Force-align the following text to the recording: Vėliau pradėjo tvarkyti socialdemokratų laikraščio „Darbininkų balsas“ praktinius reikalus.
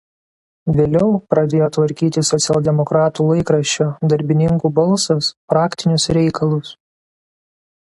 Vėliau 0.77 1.09
pradėjo 1.33 1.67
tvarkyti 1.75 2.23
socialdemokratų 2.29 3.27
laikraščio 3.29 3.89
„Darbininkų 4.15 4.73
balsas“ 4.81 5.31
praktinius 5.55 6.11
reikalus. 6.21 6.77